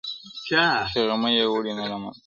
چي 0.93 0.99
غمی 1.09 1.31
یې 1.37 1.45
وړﺉ 1.51 1.71
نه 1.77 1.85
را 1.91 1.97
معلومېږي, 2.01 2.19